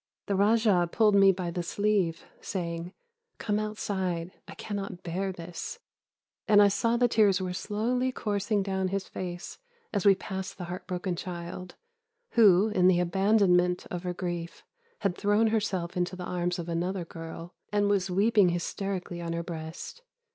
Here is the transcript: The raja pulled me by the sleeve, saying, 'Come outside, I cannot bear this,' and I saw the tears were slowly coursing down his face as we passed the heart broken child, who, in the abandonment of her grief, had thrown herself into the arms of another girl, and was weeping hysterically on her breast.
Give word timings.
The 0.25 0.35
raja 0.35 0.89
pulled 0.91 1.13
me 1.13 1.31
by 1.31 1.51
the 1.51 1.61
sleeve, 1.61 2.25
saying, 2.41 2.91
'Come 3.37 3.59
outside, 3.59 4.31
I 4.47 4.55
cannot 4.55 5.03
bear 5.03 5.31
this,' 5.31 5.77
and 6.47 6.59
I 6.59 6.69
saw 6.69 6.97
the 6.97 7.07
tears 7.07 7.39
were 7.39 7.53
slowly 7.53 8.11
coursing 8.11 8.63
down 8.63 8.87
his 8.87 9.07
face 9.07 9.59
as 9.93 10.03
we 10.03 10.15
passed 10.15 10.57
the 10.57 10.63
heart 10.63 10.87
broken 10.87 11.15
child, 11.15 11.75
who, 12.31 12.69
in 12.69 12.87
the 12.87 12.99
abandonment 12.99 13.85
of 13.91 14.01
her 14.01 14.13
grief, 14.15 14.63
had 15.01 15.15
thrown 15.15 15.45
herself 15.49 15.95
into 15.95 16.15
the 16.15 16.25
arms 16.25 16.57
of 16.57 16.67
another 16.67 17.05
girl, 17.05 17.53
and 17.71 17.87
was 17.87 18.09
weeping 18.09 18.49
hysterically 18.49 19.21
on 19.21 19.33
her 19.33 19.43
breast. 19.43 20.01